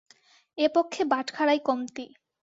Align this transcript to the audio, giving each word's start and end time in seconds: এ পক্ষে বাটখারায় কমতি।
এ 0.57 0.65
পক্ষে 0.75 1.01
বাটখারায় 1.05 1.61
কমতি। 1.65 2.05